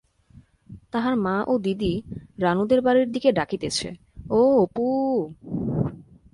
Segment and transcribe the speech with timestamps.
[0.91, 1.93] তাহার মা ও দিদি
[2.37, 5.19] রানুদের বাড়ির দিকে ডাকিতেছে-ও অপু-উ-উ!